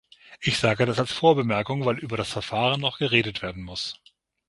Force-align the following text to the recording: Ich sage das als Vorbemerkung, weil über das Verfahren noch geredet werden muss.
Ich 0.39 0.57
sage 0.57 0.87
das 0.87 0.97
als 0.97 1.11
Vorbemerkung, 1.13 1.85
weil 1.85 1.99
über 1.99 2.17
das 2.17 2.31
Verfahren 2.31 2.81
noch 2.81 2.97
geredet 2.97 3.43
werden 3.43 3.61
muss. 3.61 4.01